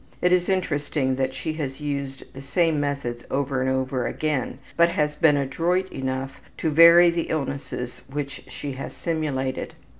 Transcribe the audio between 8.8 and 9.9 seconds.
simulated.